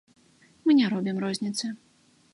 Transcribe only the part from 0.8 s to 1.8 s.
робім розніцы.